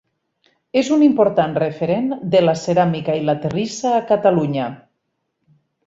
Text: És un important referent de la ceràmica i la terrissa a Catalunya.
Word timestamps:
És 0.79 0.87
un 0.95 1.03
important 1.07 1.53
referent 1.65 2.09
de 2.37 2.43
la 2.47 2.57
ceràmica 2.63 3.21
i 3.21 3.23
la 3.31 3.39
terrissa 3.47 3.93
a 3.99 4.05
Catalunya. 4.15 4.73